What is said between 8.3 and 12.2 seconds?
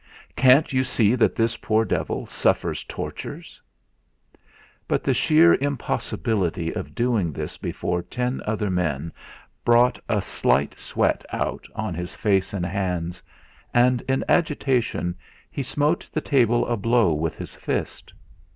other men brought a slight sweat out on his